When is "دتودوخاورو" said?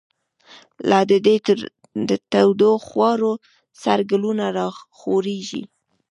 2.09-3.33